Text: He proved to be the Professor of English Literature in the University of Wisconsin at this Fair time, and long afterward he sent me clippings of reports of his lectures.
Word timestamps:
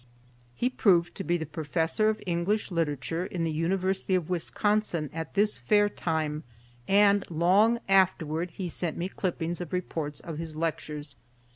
He 0.55 0.67
proved 0.67 1.13
to 1.13 1.23
be 1.23 1.37
the 1.37 1.45
Professor 1.45 2.09
of 2.09 2.19
English 2.25 2.71
Literature 2.71 3.23
in 3.27 3.43
the 3.43 3.51
University 3.51 4.15
of 4.15 4.31
Wisconsin 4.31 5.11
at 5.13 5.35
this 5.35 5.59
Fair 5.59 5.89
time, 5.89 6.43
and 6.87 7.23
long 7.29 7.77
afterward 7.87 8.49
he 8.49 8.67
sent 8.67 8.97
me 8.97 9.07
clippings 9.09 9.61
of 9.61 9.71
reports 9.73 10.19
of 10.19 10.39
his 10.39 10.55
lectures. 10.55 11.17